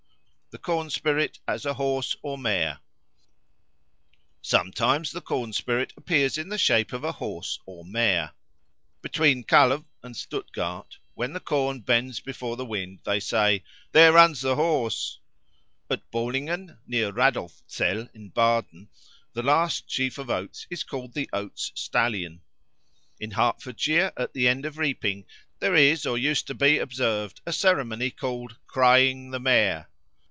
The 0.53 0.57
Corn 0.57 0.89
spirit 0.89 1.39
as 1.47 1.65
a 1.65 1.75
Horse 1.75 2.17
or 2.21 2.37
Mare 2.37 2.81
SOMETIMES 4.41 5.13
the 5.13 5.21
corn 5.21 5.53
spirit 5.53 5.93
appears 5.95 6.37
in 6.37 6.49
the 6.49 6.57
shape 6.57 6.91
of 6.91 7.05
a 7.05 7.13
horse 7.13 7.57
or 7.65 7.85
mare. 7.85 8.33
Between 9.01 9.45
Kalw 9.45 9.85
and 10.03 10.13
Stuttgart, 10.13 10.97
when 11.13 11.31
the 11.31 11.39
corn 11.39 11.79
bends 11.79 12.19
before 12.19 12.57
the 12.57 12.65
wind, 12.65 12.99
they 13.05 13.21
say, 13.21 13.63
"There 13.93 14.11
runs 14.11 14.41
the 14.41 14.55
Horse." 14.57 15.19
At 15.89 16.11
Bohlingen, 16.11 16.77
near 16.85 17.13
Radolfzell 17.13 18.09
in 18.13 18.27
Baden, 18.31 18.89
the 19.31 19.43
last 19.43 19.89
sheaf 19.89 20.17
of 20.17 20.29
oats 20.29 20.67
is 20.69 20.83
called 20.83 21.13
the 21.13 21.29
Oats 21.31 21.71
stallion. 21.75 22.41
In 23.21 23.31
Hertfordshire, 23.31 24.11
at 24.17 24.33
the 24.33 24.49
end 24.49 24.65
of 24.65 24.75
the 24.75 24.81
reaping, 24.81 25.25
there 25.59 25.75
is 25.75 26.05
or 26.05 26.17
used 26.17 26.45
to 26.47 26.53
be 26.53 26.77
observed 26.77 27.39
a 27.45 27.53
ceremony 27.53 28.09
called 28.11 28.57
"crying 28.67 29.31
the 29.31 29.39
Mare." 29.39 29.87